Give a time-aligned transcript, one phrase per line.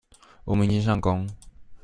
[0.45, 1.29] 我們已經上工